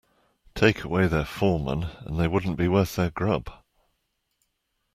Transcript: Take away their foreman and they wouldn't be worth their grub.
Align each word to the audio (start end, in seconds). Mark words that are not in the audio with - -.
Take 0.55 0.83
away 0.83 1.05
their 1.05 1.25
foreman 1.25 1.83
and 2.07 2.19
they 2.19 2.27
wouldn't 2.27 2.57
be 2.57 2.67
worth 2.67 2.95
their 2.95 3.11
grub. 3.11 3.51